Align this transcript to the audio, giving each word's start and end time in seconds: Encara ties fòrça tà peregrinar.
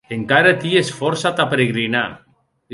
Encara 0.15 0.53
ties 0.63 0.89
fòrça 1.03 1.33
tà 1.41 1.47
peregrinar. 1.53 2.05